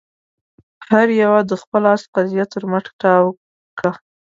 [0.87, 3.25] هر يوه د خپل آس قيضه تر مټ تاو
[3.77, 3.91] کړه.